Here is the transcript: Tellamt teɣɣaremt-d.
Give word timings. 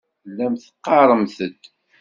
Tellamt 0.23 0.63
teɣɣaremt-d. 0.83 1.61